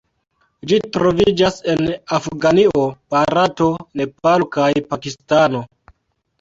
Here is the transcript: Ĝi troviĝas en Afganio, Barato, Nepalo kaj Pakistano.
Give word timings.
Ĝi 0.69 0.79
troviĝas 0.95 1.59
en 1.73 1.83
Afganio, 2.19 2.87
Barato, 3.15 3.71
Nepalo 4.03 4.51
kaj 4.59 4.69
Pakistano. 4.93 5.67